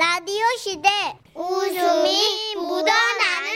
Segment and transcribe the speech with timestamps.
[0.00, 0.88] 라디오 시대
[1.34, 3.50] 웃음이 묻어나는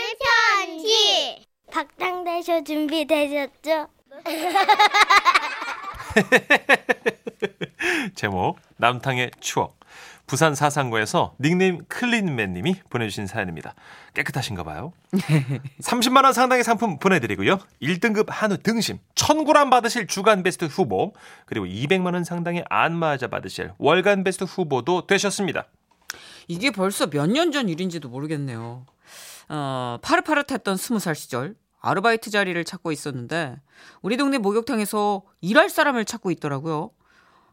[0.60, 3.88] 편지 박장대쇼 준비되셨죠?
[8.14, 9.80] 제목 남탕의 추억
[10.27, 13.74] 부산 사상고에서 닉네임 클린맨님이 보내주신 사연입니다.
[14.12, 14.92] 깨끗하신가 봐요.
[15.80, 17.58] 30만 원 상당의 상품 보내드리고요.
[17.80, 21.14] 1등급 한우 등심 1000g 받으실 주간 베스트 후보
[21.46, 25.68] 그리고 200만 원 상당의 안마자 받으실 월간 베스트 후보도 되셨습니다.
[26.48, 28.86] 이게 벌써 몇 년 전 일인지도 모르겠네요.
[29.48, 33.56] 어, 파릇파릇했던 스무 살 시절 아르바이트 자리를 찾고 있었는데
[34.02, 36.91] 우리 동네 목욕탕에서 일할 사람을 찾고 있더라고요.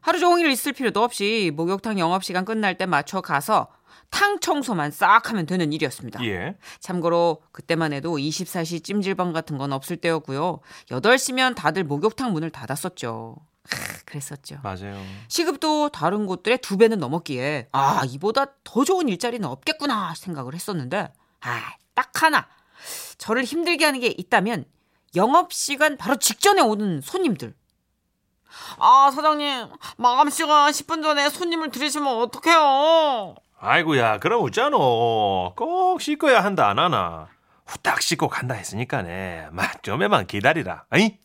[0.00, 3.68] 하루 종일 있을 필요도 없이 목욕탕 영업 시간 끝날 때 맞춰 가서
[4.10, 6.24] 탕 청소만 싹 하면 되는 일이었습니다.
[6.26, 6.56] 예.
[6.80, 10.60] 참고로 그때만 해도 24시 찜질방 같은 건 없을 때였고요.
[10.90, 13.36] 8시면 다들 목욕탕 문을 닫았었죠.
[13.70, 14.58] 하, 그랬었죠.
[14.62, 15.00] 맞아요.
[15.28, 22.22] 시급도 다른 곳들의 두 배는 넘었기에 아 이보다 더 좋은 일자리는 없겠구나 생각을 했었는데 아딱
[22.22, 22.46] 하나
[23.18, 24.64] 저를 힘들게 하는 게 있다면
[25.14, 27.54] 영업 시간 바로 직전에 오는 손님들.
[28.78, 33.34] 아 사장님 마감 시간 10분 전에 손님을 들이시면 어떡해요?
[33.58, 37.28] 아이고야 그럼 어쩌노 꼭 씻고야 한다 안 하나
[37.64, 41.16] 후딱 씻고 간다 했으니까네 막 좀에만 기다리라 아이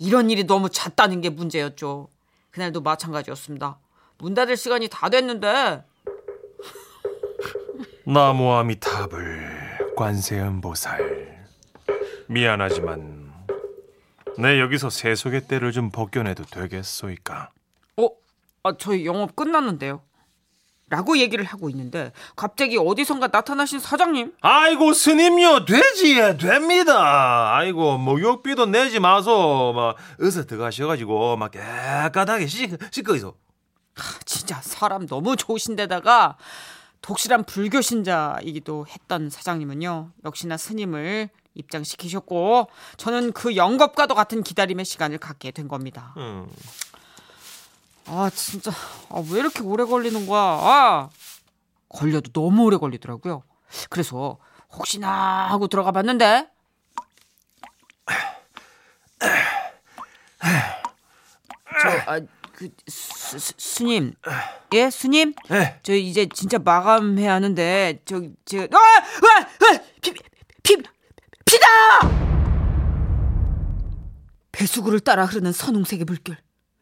[0.00, 2.08] 이런 일이 너무 잦다는 게 문제였죠.
[2.50, 3.78] 그날도 마찬가지였습니다.
[4.18, 5.84] 문 닫을 시간이 다 됐는데
[8.04, 11.46] 나무 아미탑을 관세음보살
[12.28, 13.30] 미안하지만
[14.38, 17.50] 내 여기서 세속의 때를 좀 벗겨내도 되겠소이까
[17.98, 18.08] 어?
[18.62, 20.02] 아, 저희 영업 끝났는데요.
[20.90, 28.98] 라고 얘기를 하고 있는데 갑자기 어디선가 나타나신 사장님 아이고 스님요 되지 됩니다 아이고 목욕비도 내지
[28.98, 33.34] 마소 막 어서 들어가셔가지고 막 깨끗하게 씻, 씻고 있어
[34.26, 36.36] 진짜 사람 너무 좋으신데다가
[37.02, 45.50] 독실한 불교 신자이기도 했던 사장님은요 역시나 스님을 입장시키셨고 저는 그 영겁과도 같은 기다림의 시간을 갖게
[45.50, 46.14] 된 겁니다.
[46.16, 46.48] 음.
[48.12, 48.72] 아 진짜.
[49.08, 50.40] 아, 왜 이렇게 오래 걸리는 거야?
[50.40, 51.10] 아,
[51.88, 53.42] 걸려도 너무 오래 걸리더라고요.
[53.88, 54.38] 그래서
[54.72, 56.48] 혹시나 하고 들어가 봤는데.
[61.82, 62.20] 저 아
[62.52, 64.12] 그 스님.
[64.74, 65.32] 예 스님?
[65.50, 65.80] 예.
[65.82, 70.12] 저 이제 진짜 마감해야 하는데 저 제가 아아 피
[70.62, 70.76] 피,
[71.46, 71.66] 피다!
[74.52, 76.36] 배수구를 따라 흐르는 선홍색의 물결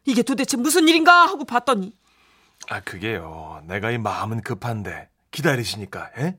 [0.09, 1.93] 이게 도대체 무슨 일인가 하고 봤더니
[2.71, 6.39] 아 그게요 내가 이 마음은 급한데 기다리시니까 에?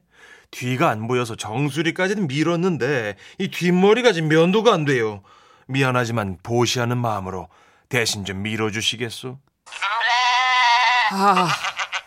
[0.49, 5.21] 뒤가 안 보여서 정수리까지는 밀었는데 이 뒷머리가 지금 면도가 안 돼요
[5.67, 7.47] 미안하지만 보시하는 마음으로
[7.89, 9.37] 대신 좀 밀어주시겠소?
[11.11, 11.49] 아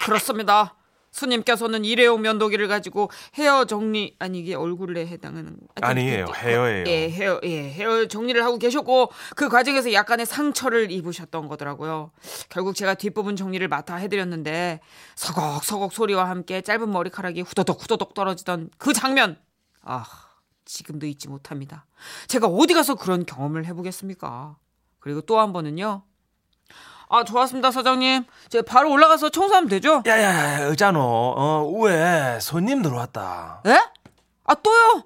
[0.01, 0.75] 그렇습니다
[1.13, 6.85] 스님께서는 일회용 면도기를 가지고 헤어 정리 아니 이게 얼굴에 해당하는 아니에요, 헤어예요.
[6.89, 12.11] 예 헤어 예 헤어 정리를 하고 계셨고 그 과정에서 약간의 상처를 입으셨던 거더라고요.
[12.49, 14.81] 결국 제가 뒷부분 정리를 맡아 해드렸는데
[15.17, 19.39] 서걱서걱 소리와 함께 짧은 머리카락이 후더덕 후더덕 떨어지던 그 장면.
[19.83, 20.05] 아
[20.65, 21.87] 지금도 잊지 못합니다.
[22.29, 24.57] 제가 어디 가서 그런 경험을 해보겠습니까?
[25.01, 26.05] 그리고 또 한 번은요
[27.15, 28.25] 아 좋았습니다 사장님.
[28.49, 30.03] 제가 바로 올라가서 청소하면 되죠?
[30.07, 30.99] 야야야 의자노.
[30.99, 33.61] 어 우에 손님 들어왔다.
[33.67, 33.79] 에?
[34.45, 35.05] 아 또요?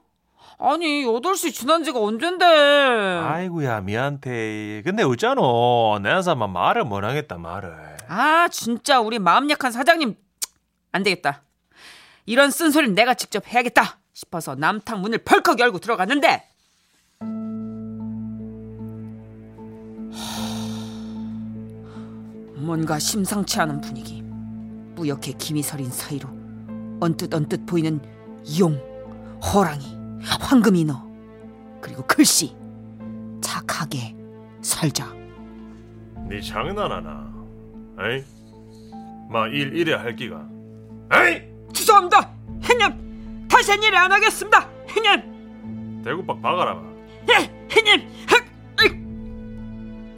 [0.61, 2.45] 아니 8시 지난 지가 언젠데.
[2.45, 4.83] 아이고야 미안테.
[4.85, 7.75] 근데 의자노 내 사람 말을 못 하겠다 말을.
[8.09, 10.15] 아 진짜 우리 마음 약한 사장님.
[10.93, 11.43] 안 되겠다.
[12.25, 16.49] 이런 쓴소리는 내가 직접 해야겠다 싶어서 남탕 문을 벌컥 열고 들어갔는데
[22.67, 24.25] 뭔가 심상치 않은 분위기.
[24.97, 26.29] 뿌옇게 김이 서린 사이로
[27.01, 28.01] 언뜻 언뜻 보이는
[28.59, 28.75] 용,
[29.41, 29.85] 호랑이,
[30.23, 31.07] 황금인어
[31.81, 32.55] 그리고 글씨.
[33.41, 34.17] 착하게
[34.63, 35.07] 살자.
[36.29, 37.33] 네 장난하나?
[38.01, 38.25] 에이?
[39.31, 40.45] 마일 이래 할 기가.
[41.13, 41.43] 에이!
[41.73, 42.33] 죄송합니다.
[42.63, 44.69] 형님 다시는 일안 하겠습니다.
[44.89, 46.03] 형님!
[46.03, 46.83] 대구박 박아라 마.
[47.31, 48.09] 예 형님!
[48.29, 48.46] 흑.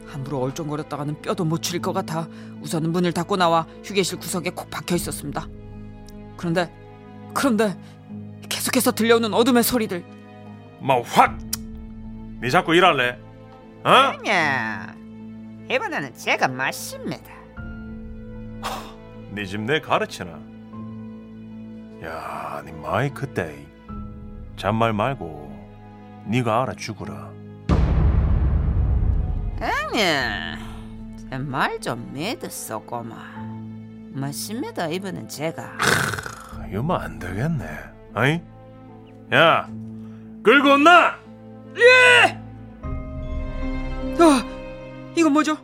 [0.09, 2.27] 함부로 얼쩡거렸다가는 뼈도 못 추릴 것 같아
[2.61, 5.47] 우선은 문을 닫고 나와 휴게실 구석에 콕 박혀 있었습니다.
[6.35, 6.73] 그런데
[7.33, 7.77] 그런데
[8.49, 10.03] 계속해서 들려오는 어둠의 소리들.
[10.81, 13.19] 막확네 자꾸 일할래?
[13.83, 13.89] 어?
[13.89, 14.95] 아니야.
[15.69, 17.31] 이번에는 제가 맞습니다.
[19.31, 20.39] 네집내 가르치나?
[22.01, 23.55] 야네 마이 그때
[24.55, 25.49] 잔말 말고
[26.25, 27.31] 네가 알아 죽으라
[29.59, 30.57] 아니야
[31.31, 33.15] 말좀 믿었어 꼬마
[34.11, 35.77] 맞습니다 이번엔 제가
[36.69, 37.65] 이러면 안 되겠네.
[38.13, 38.41] 아이?
[39.33, 39.67] 야,
[40.43, 41.15] 끌고 온나?
[44.19, 44.43] 아,
[45.15, 45.57] 이건 뭐죠?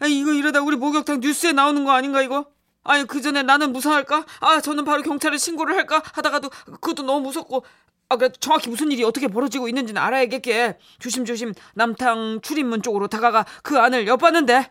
[0.00, 2.46] 아니 이거 이러다 우리 목욕탕 뉴스에 나오는 거 아닌가 이거?
[2.84, 4.24] 아니 그 전에 나는 무사할까?
[4.40, 7.64] 아 저는 바로 경찰에 신고를 할까 하다가도 그것도 너무 무섭고
[8.12, 13.78] 아 그래도 정확히 무슨 일이 어떻게 벌어지고 있는지는 알아야겠게 조심조심 남탕 출입문 쪽으로 다가가 그
[13.78, 14.70] 안을 엿봤는데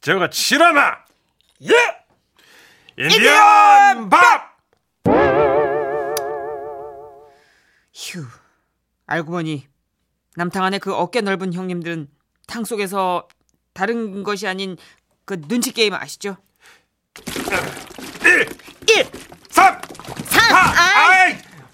[0.00, 0.92] 저거 치라마!
[1.64, 1.74] 예!
[2.96, 4.56] 인디언 밥!
[7.94, 8.24] 휴
[9.06, 9.66] 알고 보니
[10.36, 12.08] 남탕 안에 그 어깨 넓은 형님들은
[12.46, 13.28] 탕 속에서
[13.74, 14.78] 다른 것이 아닌
[15.26, 16.38] 그 눈치 게임 아시죠?
[17.26, 19.04] 1,
[19.50, 19.87] 3, 4, 아이!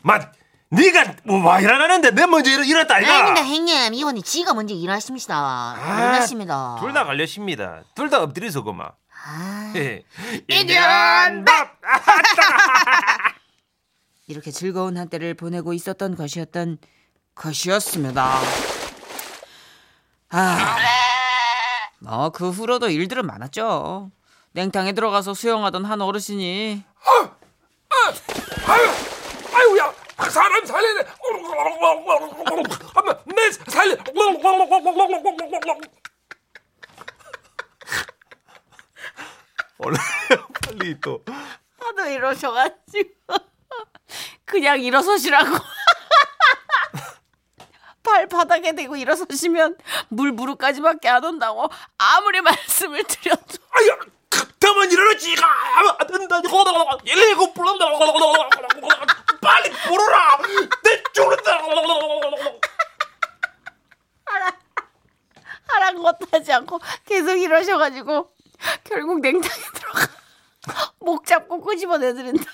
[0.04, 0.30] 맛,
[0.70, 3.10] 니가 뭐와 일어나는데 내 먼저 일, 일었다, 이거!
[3.10, 7.82] 아닙니다 형님 이번에 지가 먼저 일하십니다 일하십니다 둘다 걸렸습니다.
[7.94, 8.90] 둘 다 엎드려서 그만.
[9.26, 10.02] 아, 예.
[10.48, 11.78] 인디언 밥!
[14.26, 16.76] 이렇게 즐거운 한때를 보내고 있었던 것이었던
[17.34, 18.38] 것이었습니다.
[20.30, 20.76] 아,
[22.00, 24.10] 뭐그 후로도 일들은 많았죠.
[24.52, 26.84] 냉탕에 들어가서 수영하던 한 어르신이
[29.52, 29.93] 아유야,
[30.30, 31.00] 사람 살리네.
[32.94, 33.96] 엄마, 내 살리.
[39.78, 39.96] 원래
[40.62, 41.24] 빨리 또
[41.80, 43.10] 하도 이러셔가지고
[44.44, 45.48] 그냥 일어서시라고
[48.04, 49.76] 발 바닥에 대고 일어서시면
[50.08, 51.68] 물 무릎까지밖에 안 온다고
[51.98, 53.98] 아무리 말씀을 드려도 아야,
[54.30, 55.46] 그때만 일어나지가
[55.98, 56.40] 안 된다.
[57.04, 57.84] 119 불렀다.
[59.44, 60.38] 빨리 부르라.
[60.82, 61.58] 내 죽는다.
[65.66, 68.30] 하란 것도 하지 않고 계속 이러셔가지고
[68.84, 70.06] 결국 냉탕에 들어가
[71.00, 72.44] 목 잡고 끄집어 내드린다.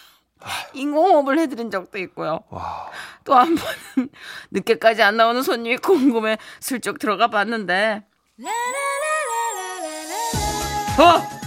[0.72, 2.42] 인공호흡을 해드린 적도 있고요.
[2.48, 2.90] 와,
[3.24, 4.08] 또한 번은
[4.50, 8.06] 늦게까지 안 나오는 손님이 궁금해 슬쩍 들어가 봤는데
[10.98, 11.39] 어!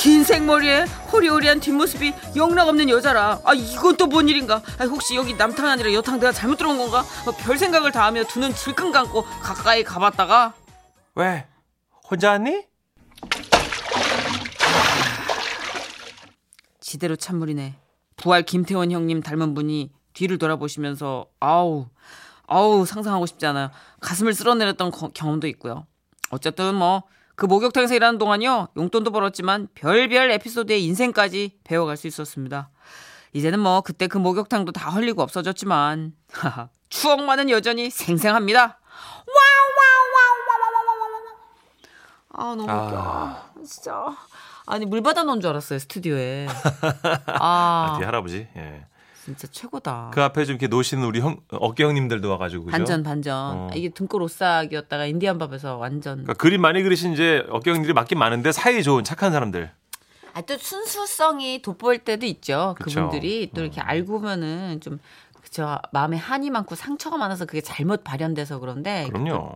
[0.00, 5.66] 긴 생머리에 호리호리한 뒷모습이 영락없는 여자라 아 이건 또 뭔 일인가 아, 혹시 여기 남탕
[5.66, 9.22] 아니라 여탕 내가 잘못 들어온 건가 어, 별 생각을 다 하며 두 눈 질끈 감고
[9.42, 10.54] 가까이 가봤다가
[11.16, 11.46] 왜?
[12.10, 12.64] 혼자 왔니?
[16.80, 17.74] 지대로 찬물이네.
[18.16, 21.86] 부활 김태원 형님 닮은 분이 뒤를 돌아보시면서 아우
[22.46, 23.70] 아우 상상하고 싶지 않아요.
[24.00, 25.86] 가슴을 쓸어내렸던 거- 경험도 있고요.
[26.30, 27.02] 어쨌든 뭐
[27.40, 32.68] 그 목욕탕에서 일하는 동안요 용돈도 벌었지만 별별 에피소드의 인생까지 배워갈 수 있었습니다.
[33.32, 36.12] 이제는 뭐 그때 그 목욕탕도 다 헐리고 없어졌지만
[36.90, 38.78] 추억만은 여전히 생생합니다.
[42.34, 42.72] 아 너무 웃겨.
[42.74, 43.50] 아.
[43.66, 44.14] 진짜.
[44.66, 46.46] 아니 물 받아 놓은 줄 알았어요 스튜디오에.
[47.40, 48.48] 아 뒤에 할아버지.
[48.54, 48.84] 예.
[49.24, 50.10] 진짜 최고다.
[50.14, 52.72] 그 앞에 좀 이렇게 노시는 우리 형 어깨 형님들도 와가지고 그죠?
[52.72, 53.34] 반전 반전.
[53.36, 53.70] 어.
[53.74, 56.18] 이게 등골 오싹이었다가 인디안 밥에서 완전.
[56.18, 59.70] 그러니까 그림 많이 그리신 이제 어깨 형님들이 맞긴 많은데 사이 좋은 착한 사람들.
[60.32, 62.74] 아, 또 순수성이 돋보일 때도 있죠.
[62.78, 63.00] 그쵸.
[63.00, 63.64] 그분들이 또 음.
[63.64, 64.98] 이렇게 알고 보면은 좀
[65.42, 69.08] 그쵸 마음에 한이 많고 상처가 많아서 그게 잘못 발현돼서 그런데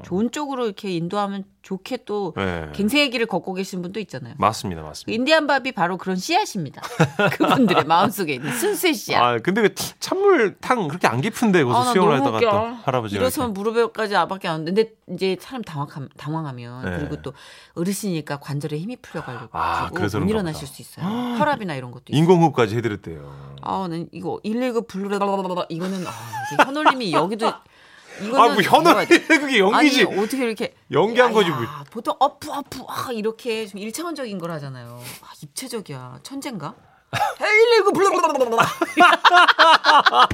[0.05, 2.69] 좋은 쪽으로 이렇게 인도하면 좋게 또 네.
[2.75, 4.35] 갱생의 길을 걷고 계신 분도 있잖아요.
[4.37, 5.15] 맞습니다, 그 맞습니다.
[5.17, 6.83] 인디안 밥이 바로 그런 씨앗입니다.
[7.39, 9.23] 그분들의 마음속에 있는 순수의 씨앗.
[9.23, 12.39] 아 근데 그 찬물 탕 그렇게 안 깊은데 거기서 아, 나 수영을 하다가.
[12.41, 13.47] 또 할아버지가 이렇게.
[13.47, 16.99] 무릎에까지 아밖에 안 근데 이제 사람 당황함, 당황하면 네.
[16.99, 17.33] 그리고 또
[17.75, 20.69] 어르신이니까 관절에 힘이 풀려가지고 아, 그래서 못 일어나실.
[20.69, 21.07] 수 있어요.
[21.39, 22.05] 혈압이나 이런 것도.
[22.09, 23.57] 인공호흡까지 해드렸대요.
[23.63, 26.11] 아, 난 이거 119 블루라라라라 이거는 아,
[26.53, 27.53] 이제 현올림이 여기도
[28.21, 29.05] 아 뭐 뭐야.
[29.29, 30.05] 그게 연기지.
[30.07, 31.67] 아니 어떻게 이렇게 연기한 거지 야, 뭐.
[31.91, 35.01] 보통 어프 어프 아 이렇게 좀 일차원적인 걸 하잖아요.
[35.23, 36.21] 아, 입체적이야.
[36.23, 36.75] 천재인가?
[37.39, 38.57] 119 블루라라라라.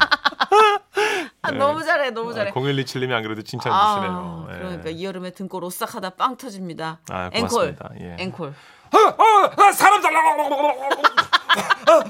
[1.43, 2.11] 아, 너무 잘해.
[2.11, 2.53] 너무 잘해.
[2.53, 4.49] 0127님이 안 그래도 칭찬 아, 주시네요.
[4.51, 4.59] 예.
[4.59, 7.01] 그러니까 이 여름에 등골 오싹하다 빵 터집니다.
[7.11, 7.77] 아, 앵콜.
[8.01, 8.17] 예.
[8.19, 8.49] 앵콜.
[8.49, 10.21] 어, 어, 어, 사람 살려.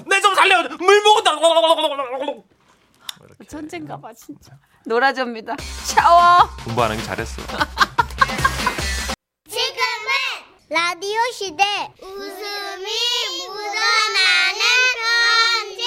[0.07, 0.63] 내 좀 살려.
[0.79, 1.33] 물 먹었다.
[3.49, 4.53] 천재인가 봐 진짜.
[4.85, 5.57] 놀아줍니다.
[5.85, 6.49] 샤워.
[6.65, 7.43] 공부 안 하기 잘했어.
[9.49, 10.11] 지금은
[10.69, 11.65] 라디오 시대
[12.01, 12.87] 웃음이
[13.49, 14.61] 묻어나는
[15.01, 15.83] 편지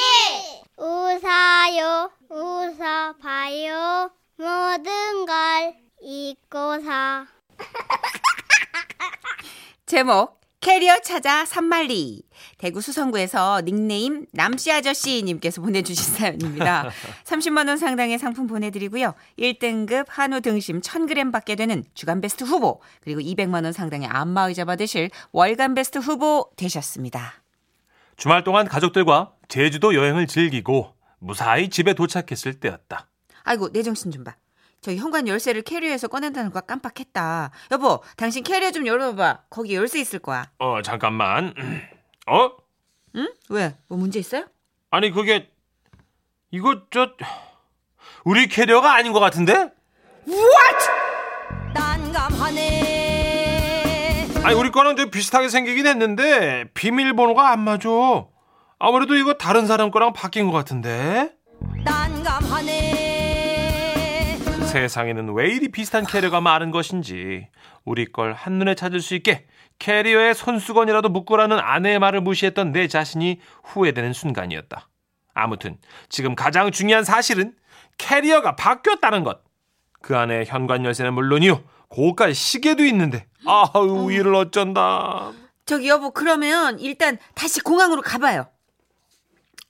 [0.77, 7.25] 웃어요 웃어봐요 모든 걸 잊고서
[9.85, 12.24] 제목 캐리어 찾아 삼만리
[12.58, 16.89] 대구 수성구에서 닉네임 남씨 아저씨님께서 보내주신 사연입니다.
[17.25, 19.13] 30만 원 상당의 상품 보내드리고요.
[19.38, 25.10] 1등급 한우 등심 1000g 받게 되는 주간 베스트 후보 그리고 200만 원 상당의 안마의자 받으실
[25.34, 27.43] 월간 베스트 후보 되셨습니다.
[28.15, 33.10] 주말 동안 가족들과 제주도 여행을 즐기고 무사히 집에 도착했을 때였다.
[33.43, 34.36] 아이고 내 정신 좀 봐.
[34.84, 37.52] 저 현관 열쇠를 캐리어에서 꺼낸다는 거 깜빡했다.
[37.72, 39.44] 여보, 당신 캐리어 좀 열어봐.
[39.50, 40.52] 거기 열쇠 있을 거야.
[40.60, 41.54] 어, 잠깐만.
[42.28, 42.52] 어?
[43.16, 43.30] 응?
[43.50, 43.75] 왜?
[43.88, 44.46] 뭐 문제 있어요?
[44.92, 45.50] 아니, 그게,
[46.52, 47.12] 이거, 저,
[48.25, 49.72] 우리 캐리어가 아닌 것 같은데?
[54.44, 57.88] 아니, 우리 거는 좀 비슷하게 생기긴 했는데, 비밀번호가 안 맞아.
[58.80, 61.32] 아무래도 이거 다른 사람 거랑 바뀐 것 같은데?
[64.74, 67.48] 세상에는 왜 이리 비슷한 캐리어가 많은 것인지
[67.86, 69.46] 우리 걸 한눈에 찾을 수 있게
[69.77, 74.89] 캐리어에 손수건이라도 묶으라는 아내의 말을 무시했던 내 자신이 후회되는 순간이었다.
[75.36, 75.77] 아무튼
[76.10, 77.53] 지금 가장 중요한 사실은
[78.00, 79.44] 캐리어가 바뀌었다는 것.
[80.01, 81.63] 그 안에 현관 열쇠는 물론이요.
[81.89, 85.32] 고가 시계도 있는데 아우 이를 어쩐다.
[85.65, 88.48] 저기 여보, 그러면 일단 다시 공항으로 가봐요.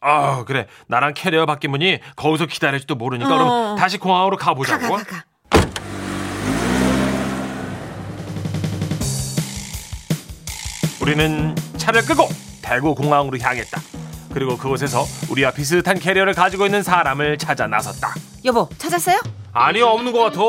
[0.04, 3.76] 아 그래 나랑 캐리어 바뀐 분이 거기서 기다릴지도 모르니까 그럼 어.
[3.80, 4.82] 다시 공항으로 가, 가보자고.
[4.82, 5.24] 가, 가, 가.
[11.02, 12.28] 우리는 차를 끌고
[12.62, 13.82] 대구 공항으로 향했다.
[14.34, 18.14] 그리고 그곳에서 우리와 비슷한 캐리어를 가지고 있는 사람을 찾아 나섰다.
[18.46, 19.20] 여보, 찾았어요?
[19.56, 20.40] 아니 없는 것 같아.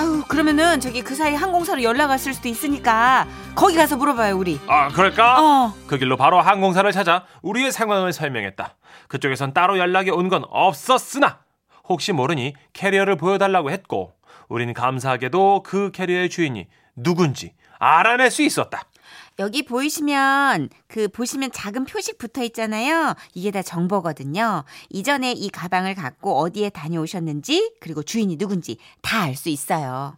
[0.00, 4.58] 아유, 그러면은 저기 그 사이 항공사로 연락 왔을 수도 있으니까 거기 가서 물어봐요, 우리.
[4.66, 5.40] 아 그럴까?
[5.66, 5.74] 어.
[5.86, 8.74] 그 길로 바로 항공사를 찾아 우리의 상황을 설명했다.
[9.08, 11.38] 그쪽에선 따로 연락이 온 건 없었으나
[11.88, 14.12] 혹시 모르니 캐리어를 보여달라고 했고
[14.48, 18.82] 우린 감사하게도 그 캐리어의 주인이 누군지 알아낼 수 있었다.
[19.38, 23.14] 여기 보이시면 그 보시면 작은 표식 붙어 있잖아요.
[23.34, 24.64] 이게 다 정보거든요.
[24.90, 30.16] 이전에 이 가방을 갖고 어디에 다녀오셨는지 그리고 주인이 누군지 다 알 수 있어요.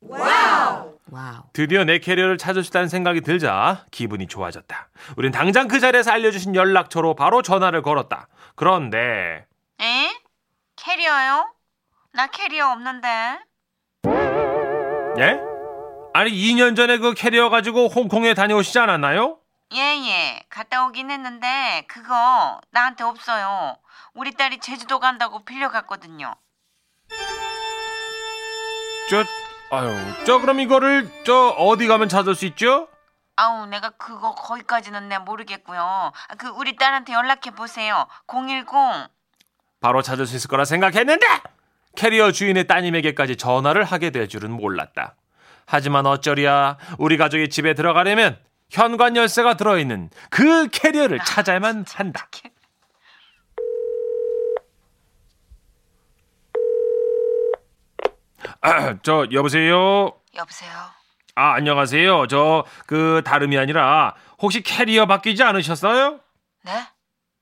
[0.00, 0.94] Wow.
[1.10, 1.42] Wow.
[1.52, 4.88] 드디어 내 캐리어를 찾을 수 있다는 생각이 들자 기분이 좋아졌다.
[5.16, 8.28] 우린 당장 그 자리에서 알려주신 연락처로 바로 전화를 걸었다.
[8.54, 9.46] 그런데
[9.80, 10.08] 에?
[10.76, 11.52] 캐리어요?
[12.12, 13.08] 나 캐리어 없는데.
[15.18, 15.55] 예?
[16.16, 19.36] 아니 2년 전에 그 캐리어 가지고 홍콩에 다녀오시지 않았나요?
[19.74, 20.44] 예예.
[20.48, 23.76] 갔다 오긴 했는데 그거 나한테 없어요.
[24.14, 26.34] 우리 딸이 제주도 간다고 빌려갔거든요.
[29.10, 29.24] 저
[29.70, 29.94] 아유
[30.24, 32.88] 저 그럼 이거를 저 어디 가면 찾을 수 있죠?
[33.36, 35.82] 아우 내가 그거 거기까지는 내 모르겠고요.
[35.82, 38.06] 아, 그 우리 딸한테 연락해 보세요.
[38.26, 38.64] 010
[39.82, 41.26] 바로 찾을 수 있을 거라 생각했는데
[41.94, 45.16] 캐리어 주인의 따님에게까지 전화를 하게 될 줄은 몰랐다.
[45.66, 48.38] 하지만 어쩌랴 우리 가족이 집에 들어가려면
[48.70, 52.28] 현관 열쇠가 들어있는 그 캐리어를 찾아야만 한다.
[58.60, 60.12] 아, 저 여보세요.
[60.34, 60.70] 여보세요.
[61.34, 62.26] 아 안녕하세요.
[62.28, 66.20] 저 그 다름이 아니라 혹시 캐리어 바뀌지 않으셨어요?
[66.64, 66.72] 네?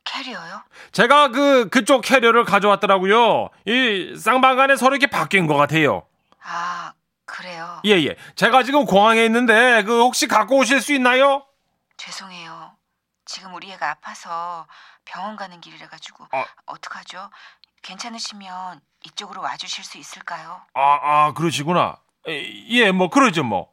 [0.04, 0.62] 캐리어요?
[0.92, 3.50] 제가 그 그쪽 캐리어를 가져왔더라고요.
[3.66, 6.02] 이 쌍방간에 서로 이렇게 바뀐 것 같아요.
[6.42, 6.92] 아
[7.34, 7.80] 그래요.
[7.84, 8.16] 예 예.
[8.36, 11.44] 제가 지금 공항에 있는데 그 혹시 갖고 오실 수 있나요?
[11.96, 12.76] 죄송해요.
[13.24, 14.68] 지금 우리 애가 아파서
[15.04, 16.44] 병원 가는 길이라 가지고 어.
[16.66, 17.30] 어떡하죠?
[17.82, 20.62] 괜찮으시면 이쪽으로 와 주실 수 있을까요?
[20.74, 21.98] 아, 아 그러시구나.
[22.28, 23.68] 예, 뭐 그러죠 뭐.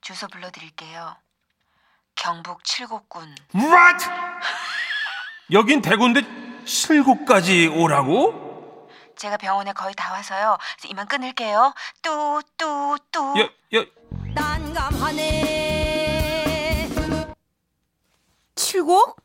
[0.00, 1.16] 주소 불러 드릴게요.
[2.16, 3.32] 경북 칠곡군.
[3.54, 4.06] What?
[5.52, 6.22] 여긴 대구인데
[6.64, 8.45] 칠곡까지 오라고?
[9.16, 10.58] 제가 병원에 거의 다 와서요.
[10.88, 11.72] 이만 끊을게요.
[12.02, 13.34] 뚜 뚜뚜.
[13.40, 13.86] 여, 여,
[18.54, 19.16] 칠곡?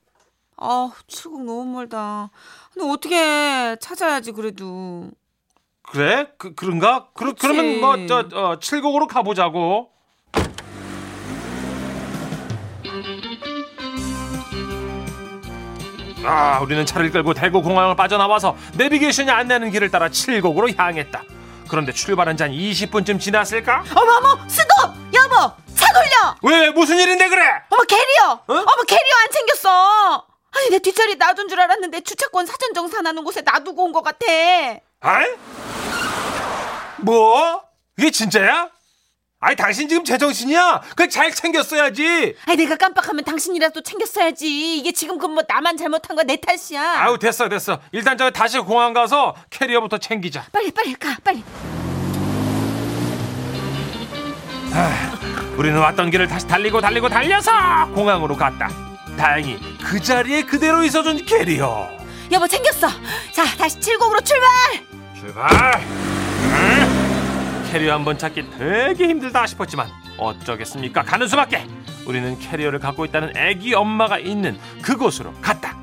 [0.58, 2.30] 아, 칠곡 너무 멀다.
[2.74, 5.10] 근데 어떻게 찾아야지 그래도.
[5.82, 6.32] 그래?
[6.38, 7.10] 그, 그런가?
[7.14, 7.42] 그, 그렇지.
[7.42, 9.92] 그러면 뭐, 저, 어, 칠곡으로 가보자고.
[16.24, 21.24] 아, 우리는 차를 끌고 대구 공항을 빠져나와서 내비게이션이 안내하는 길을 따라 칠곡으로 향했다.
[21.68, 23.84] 그런데 출발한 지 한 20분쯤 지났을까?
[23.96, 25.36] 어머 어머 스톱 여보
[25.74, 27.44] 차 돌려 왜, 왜, 무슨 일인데 그래?
[27.70, 33.24] 어머 캐리어 어머 캐리어 안 챙겼어 아니 내 뒷자리 놔둔 줄 알았는데 주차권 사전 정산하는
[33.24, 34.26] 곳에 놔두고 온 것 같아
[35.00, 35.28] 아이?
[36.98, 37.62] 뭐?
[37.98, 38.68] 이게 진짜야?
[39.44, 40.82] 아니, 당신 지금 제정신이야?
[40.90, 42.36] 그걸 잘 챙겼어야지.
[42.46, 47.50] 아니 내가 깜빡하면 당신이라도 챙겼어야지 이게 지금 그뭐 나만 잘못한 거야 내 탓이야 아우, 됐어,
[47.50, 47.80] 됐어.
[47.92, 50.46] 일단 저 다시 공항 가서 캐리어부터 챙기자.
[50.52, 51.44] 빨리 빨리 가 빨리
[55.58, 57.52] 우리는 왔던 길을 다시 달리고 달리고 달려서
[57.96, 58.70] 공항으로 갔다.
[59.18, 61.90] 다행히 그 자리에 그대로 있어준 캐리어.
[62.32, 62.88] 여보 챙겼어
[63.34, 64.48] 자 다시 칠곡으로 출발
[65.20, 66.11] 출발.
[67.72, 67.74] 응?
[67.74, 69.88] 캐리어 한 번 찾기 되게 힘들다 싶었지만
[70.18, 71.04] 어쩌겠습니까?
[71.04, 71.66] 가는 수밖에.
[72.06, 75.78] 우리는 캐리어를 갖고 있다는 애기 엄마가 있는 그곳으로 갔다.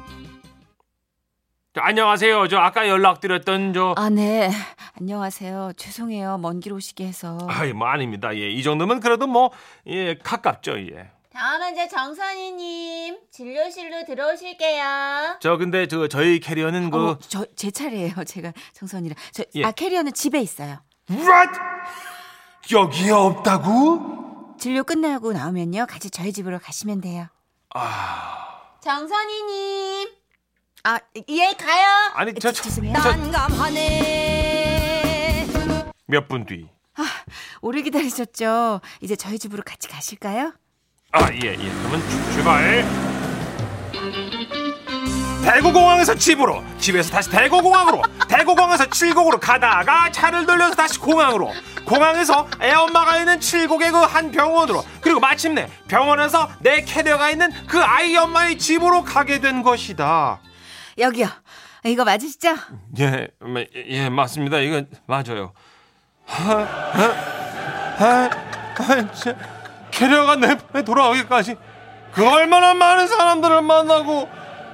[1.74, 2.48] 저, 안녕하세요.
[2.48, 4.50] 저 아까 연락드렸던 저 아, 네.
[5.00, 5.72] 안녕하세요.
[5.76, 6.38] 죄송해요.
[6.38, 7.38] 먼 길 오시게 해서.
[7.48, 8.34] 아이 뭐 아닙니다.
[8.36, 9.50] 예, 이 정도면 그래도 뭐
[9.86, 10.78] 예, 가깝죠.
[10.80, 11.10] 예.
[11.32, 15.38] 다음 환자 정선희님 진료실로 들어오실게요.
[15.40, 18.24] 저 근데 저 저희 캐리어는 그 저, 제 차례예요.
[18.26, 19.14] 제가 정선이라.
[19.30, 19.64] 저, 예.
[19.64, 20.78] 아, 캐리어는 집에 있어요.
[21.10, 21.52] What?
[22.70, 24.56] 여기에 없다고?
[24.60, 25.86] 진료 끝나고 나오면요.
[25.86, 27.26] 같이 저희 집으로 가시면 돼요.
[28.82, 30.08] 정선희님
[30.84, 30.98] 아,
[31.28, 32.10] 예, 가요.
[32.14, 32.94] 아니 저 저 죄송해요.
[36.06, 36.68] 몇분 뒤.
[37.60, 38.80] 오래 기다리셨죠?
[39.00, 40.52] 이제 저희 집으로 같이 가실까요?
[41.12, 41.56] 아, 예, 예.
[41.56, 42.84] 그러면 출- 출발.
[45.52, 51.50] 대구공항에서 집으로, 집에서 다시 대구공항으로, 대구공항에서 칠곡으로 가다가 차를 돌려서 다시 공항으로,
[51.86, 58.14] 공항에서 애엄마가 있는 칠곡의 그 한 병원으로, 그리고 마침내 병원에서 내 캐리어가 있는 그 아이
[58.16, 60.38] 엄마의 집으로 가게 된 것이다.
[60.98, 61.28] 여기요.
[61.84, 62.54] 이거 맞으시죠?
[63.00, 64.58] 예, 마- 예, 맞습니다.
[64.58, 65.52] 이건 맞아요.
[66.26, 67.04] 하, 하,
[67.96, 68.30] 하,
[68.76, 69.34] 하, 진짜
[69.92, 71.56] 캐리어가 내 품에 돌아오기까지
[72.12, 74.28] 그 얼마나 많은 사람들을 만나고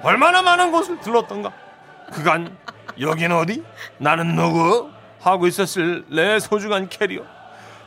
[0.05, 1.53] 얼마나 많은 곳을 들렀던가.
[2.13, 2.57] 그간
[3.01, 3.65] 여긴 어디?
[3.99, 4.91] 나는 누구?
[5.21, 7.23] 하고 있었을 내 소중한 캐리어.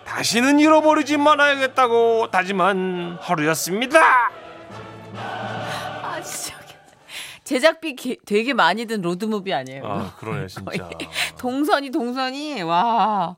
[0.05, 4.00] 다시는 잃어버리지 말아야겠다고 다짐한 하루였습니다.
[5.15, 6.57] 아, 진짜.
[7.43, 9.83] 제작비 게- 되게 많이 든 로드무비 아니에요?
[9.86, 10.89] 아, 그러네 진짜.
[11.39, 13.38] 동선이 동선이 와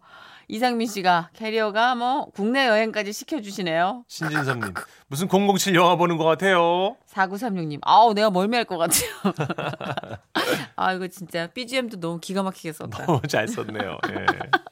[0.52, 4.04] 이상민 씨가 캐리어가 뭐 국내 여행까지 시켜주시네요.
[4.08, 4.74] 신진섭님
[5.08, 6.98] 무슨 007 영화 보는 것 같아요.
[7.08, 9.10] 4936님 아우 내가 멀미할 것 같아요.
[10.76, 13.06] 아 이거 진짜 BGM도 너무 기가 막히게 썼다.
[13.06, 14.00] 너무 잘 썼네요.
[14.10, 14.26] 예.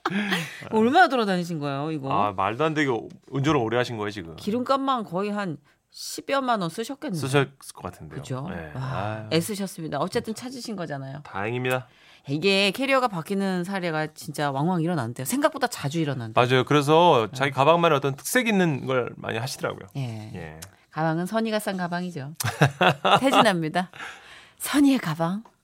[0.72, 2.12] 얼마나 돌아다니신 거예요 이거?
[2.12, 2.90] 아 말도 안 되게
[3.30, 4.36] 운전을 오래 하신 거예요 지금.
[4.36, 5.58] 기름값만 거의 한
[5.94, 7.20] 10여만 원 쓰셨겠네요.
[7.20, 8.18] 쓰셨을 것 같은데요.
[8.20, 8.48] 그죠?
[8.52, 8.72] 예.
[8.78, 10.00] 와, 아유, 애쓰셨습니다.
[10.00, 11.22] 어쨌든 찾으신 거잖아요.
[11.24, 11.88] 다행입니다.
[12.30, 15.26] 이게 캐리어가 바뀌는 사례가 진짜 왕왕 일어난대요.
[15.26, 16.46] 생각보다 자주 일어난대요.
[16.46, 16.64] 맞아요.
[16.66, 19.88] 그래서 자기 가방만에 어떤 특색 있는 걸 많이 하시더라고요.
[19.96, 20.32] 예.
[20.36, 20.60] 예.
[20.92, 22.34] 가방은 선이가 싼 가방이죠.
[23.20, 23.92] 태진합니다.
[24.58, 25.44] 선이의 가방